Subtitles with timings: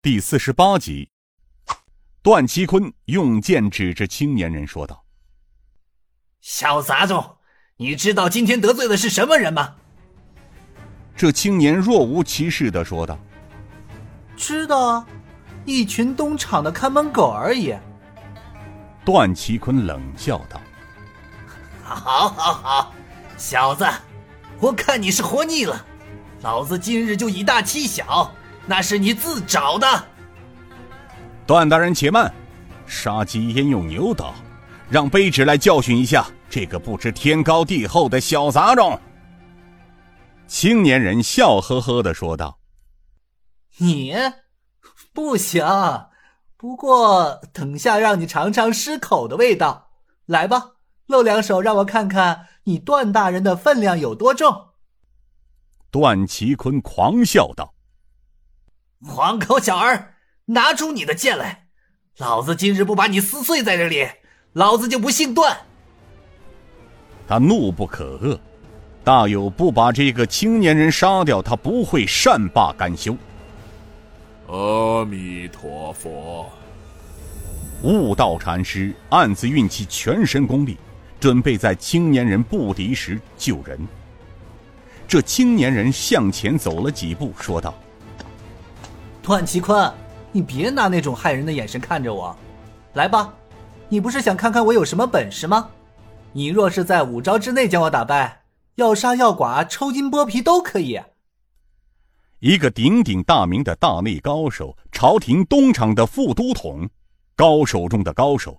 [0.00, 1.10] 第四十八集，
[2.22, 5.04] 段其坤用剑指着青年人说道
[6.40, 7.38] ：“小杂种，
[7.78, 9.74] 你知道今天得罪的是什么人吗？”
[11.16, 13.18] 这青年若无其事的说道
[14.38, 15.04] ：“知道，
[15.64, 17.74] 一群东厂的看门狗而已。”
[19.04, 20.60] 段其坤冷笑道：
[21.82, 22.94] “好，好，好，
[23.36, 23.84] 小子，
[24.60, 25.84] 我看你是活腻了，
[26.42, 28.32] 老子今日就以大欺小。”
[28.68, 29.86] 那是你自找的，
[31.46, 32.30] 段大人且慢，
[32.86, 34.34] 杀鸡焉用牛刀？
[34.90, 39.00] 让卑职来教训一下这个不知天高地厚的小杂种。
[40.46, 42.58] 青年人笑呵呵的说道
[43.78, 44.14] ：“你
[45.14, 45.64] 不行，
[46.58, 49.88] 不过等下让你尝尝狮口的味道。
[50.26, 50.72] 来吧，
[51.06, 54.68] 露两手，让我看看你段大人的分量有多重。”
[55.90, 57.74] 段其坤狂笑道。
[59.04, 60.14] 黄口小儿，
[60.46, 61.66] 拿出你的剑来！
[62.18, 64.08] 老子今日不把你撕碎在这里，
[64.54, 65.56] 老子就不姓段。
[67.28, 68.36] 他怒不可遏，
[69.04, 73.16] 大有不把这个青年人杀掉，他不会善罢甘休。
[74.48, 76.50] 阿弥陀佛！
[77.84, 80.76] 悟道禅师暗自运起全身功力，
[81.20, 83.78] 准备在青年人不敌时救人。
[85.06, 87.72] 这青年人向前走了几步，说道。
[89.28, 89.92] 段其坤，
[90.32, 92.34] 你别拿那种害人的眼神看着我。
[92.94, 93.30] 来吧，
[93.90, 95.68] 你不是想看看我有什么本事吗？
[96.32, 98.40] 你若是在五招之内将我打败，
[98.76, 100.98] 要杀要剐、抽筋剥皮都可以。
[102.38, 106.88] 一个鼎鼎大名的大内高手，朝廷东厂的副都统，
[107.36, 108.58] 高手中的高手，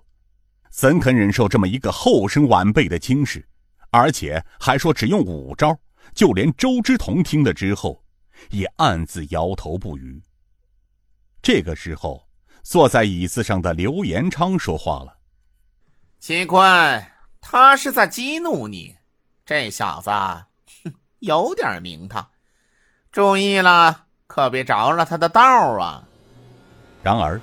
[0.69, 3.43] 怎肯忍受这么一个后生晚辈的轻视？
[3.89, 5.75] 而且还说只用五招，
[6.13, 8.03] 就连周之同听了之后，
[8.51, 10.21] 也暗自摇头不语。
[11.41, 12.27] 这个时候，
[12.63, 15.17] 坐在椅子上的刘延昌说话了
[16.19, 17.03] ：“奇坤，
[17.39, 18.95] 他是在激怒你。
[19.45, 20.09] 这小子，
[20.83, 22.27] 哼，有点名堂，
[23.11, 26.03] 注意了，可别着了他的道啊。”
[27.01, 27.39] 然而，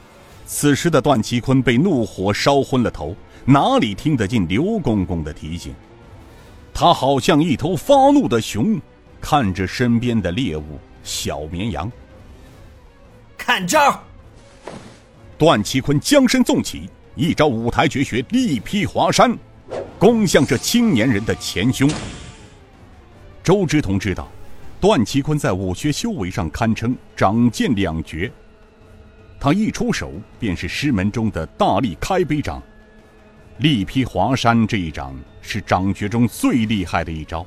[0.47, 5.75] 此时的段其坤被怒火烧昏了头，哪里听得进刘公公的提醒？
[6.75, 8.78] 他好像一头发怒的熊，
[9.21, 11.91] 看着身边的猎物小绵羊。
[13.36, 14.02] 看招！
[15.38, 19.36] 段其坤将身纵起，一招五台绝学力劈华山，
[19.98, 21.88] 攻向这青年人的前胸。
[23.42, 24.28] 周之同知道，
[24.80, 28.32] 段其坤在武学修为上堪称掌剑两绝，
[29.38, 32.62] 他一出手便是师门中的大力开杯掌。
[33.58, 37.47] 力劈华山这一掌是掌诀中最厉害的一招。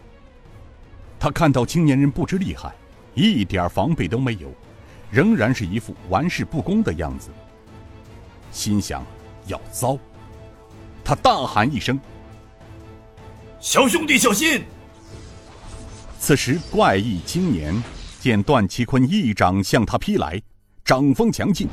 [1.19, 2.73] 他看到青年人不知厉害，
[3.13, 4.51] 一点防备都没有。
[5.11, 7.29] 仍然是一副玩世不恭的样子，
[8.51, 9.03] 心想
[9.47, 9.97] 要糟，
[11.03, 11.99] 他大喊一声
[13.59, 14.63] ：“小兄弟小心！”
[16.19, 17.73] 此时怪异青年
[18.19, 20.41] 见段其坤一掌向他劈来，
[20.83, 21.67] 掌风强劲，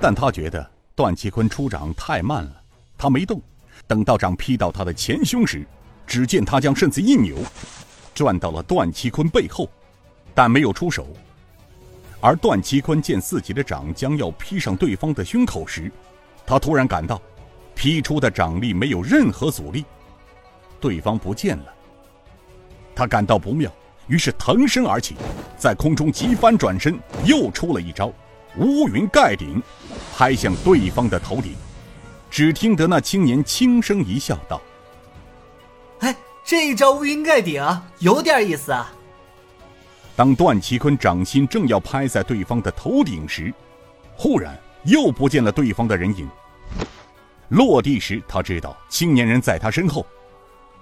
[0.00, 2.62] 但他觉得段其坤出掌太慢了，
[2.96, 3.42] 他没动。
[3.86, 5.66] 等到掌劈到他的前胸时，
[6.06, 7.36] 只见他将身子一扭，
[8.14, 9.68] 转到了段其坤背后，
[10.34, 11.06] 但没有出手。
[12.20, 15.90] 而段其坤见自己的掌将要劈上对方的胸口时，
[16.44, 17.20] 他突然感到，
[17.74, 19.84] 劈出的掌力没有任何阻力，
[20.80, 21.64] 对方不见了。
[22.94, 23.70] 他感到不妙，
[24.08, 25.14] 于是腾身而起，
[25.56, 28.12] 在空中急翻转身，又出了一招
[28.56, 29.62] 乌云盖顶，
[30.16, 31.54] 拍向对方的头顶。
[32.28, 34.60] 只听得那青年轻声一笑，道
[36.00, 37.64] ：“哎，这一招乌云盖顶
[38.00, 38.92] 有点意思啊。”
[40.18, 43.54] 当段其坤掌心正要拍在对方的头顶时，
[44.16, 46.28] 忽然又不见了对方的人影。
[47.50, 50.04] 落地时，他知道青年人在他身后。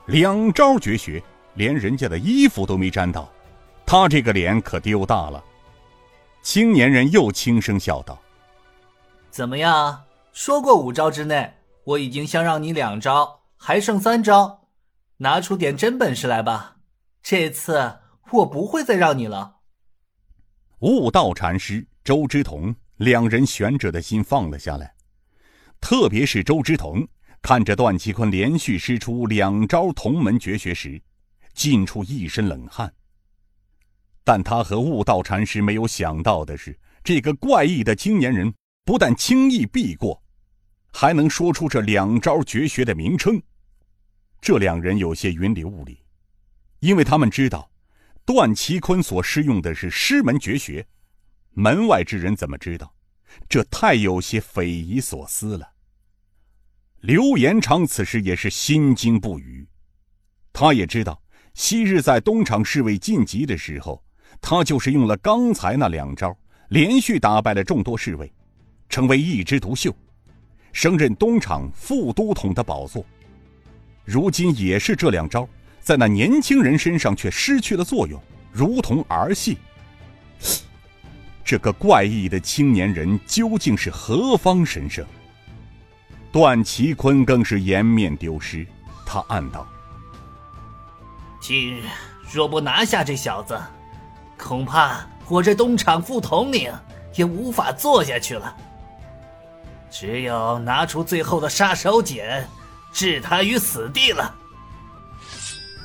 [0.06, 3.30] 两招绝学，连人家的衣服都没沾到，
[3.84, 5.44] 他这个脸可丢大了。
[6.41, 8.19] 青年人又轻声笑道
[9.31, 10.05] ：“怎么样？
[10.32, 11.52] 说过五招之内，
[11.84, 14.62] 我已经相让你两招，还剩三招，
[15.19, 16.76] 拿出点真本事来吧。
[17.22, 17.99] 这次。”
[18.32, 19.61] 我不会再让你了。
[20.81, 24.94] 悟道禅师、周之同两人悬着的心放了下来，
[25.81, 27.06] 特别是周之同
[27.40, 31.00] 看着段其坤连续施出两招同门绝学时，
[31.55, 32.93] 尽出一身冷汗。
[34.25, 38.52] 但他和悟道禅师没有想到的是，这个怪异的青年人
[38.84, 40.20] 不但轻易避过，
[40.93, 43.40] 还能说出这两招绝学的名称。
[44.40, 46.02] 这两人有些云里雾里，
[46.81, 47.70] 因为他们知道。
[48.26, 50.84] 段其坤所施用的是师门绝学，
[51.52, 52.93] 门外之人怎么知道？
[53.49, 55.70] 这太有些匪夷所思了。
[57.02, 59.64] 刘延昌此时也是心惊不语，
[60.52, 61.23] 他也知道，
[61.55, 64.02] 昔日在东厂侍卫晋级的时候，
[64.40, 66.37] 他就是用了刚才那两招，
[66.70, 68.32] 连续打败了众多侍卫，
[68.88, 69.94] 成为一枝独秀，
[70.73, 73.06] 升任东厂副都统的宝座。
[74.05, 75.49] 如今也是这两招，
[75.87, 79.56] 在那年轻人身上却失去了作用，如同儿戏。
[81.44, 85.06] 这个怪异的青年人究竟是何方神圣？
[86.33, 88.67] 段祺坤更是颜面丢失，
[89.06, 89.65] 他暗道
[91.41, 91.85] ：“今日
[92.33, 93.56] 若不拿下这小子，
[94.37, 96.69] 恐怕我这东厂副统领
[97.15, 98.56] 也无法做下去了。
[99.88, 102.43] 只有拿出最后的杀手锏，
[102.93, 104.35] 置他于死地了。”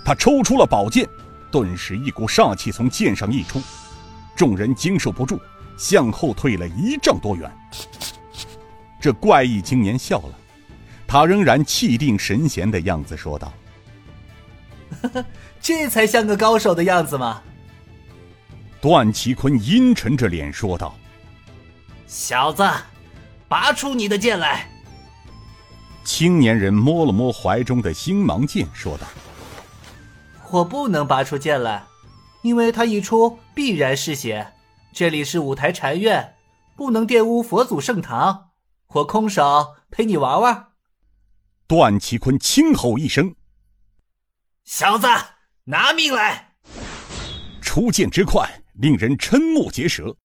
[0.04, 1.08] 他抽出了宝剑，
[1.52, 3.62] 顿时一股煞气从剑上溢出，
[4.36, 5.40] 众人经受不住，
[5.78, 7.52] 向后退了一丈多远。
[9.00, 10.38] 这怪异青年笑了。
[11.08, 13.52] 他仍然气定神闲的样子说道
[15.60, 17.42] ：“这才像个高手的样子吗？”
[18.80, 20.96] 段其坤阴沉着脸说道
[22.08, 22.66] ：“小子，
[23.50, 24.70] 拔出你的剑来。”
[26.06, 29.06] 青年人摸了摸怀中的星芒剑，说道
[30.52, 31.86] ：“我不能拔出剑来，
[32.42, 34.54] 因为他一出必然是血。
[34.94, 36.36] 这里是五台禅院，
[36.76, 38.50] 不能玷污佛祖圣堂。
[38.88, 40.68] 我空手陪你玩玩。”
[41.68, 43.34] 段其坤轻吼一声
[44.66, 45.08] ：“小子，
[45.64, 46.56] 拿命来！”
[47.64, 50.18] 出剑之快，令人瞠目结舌。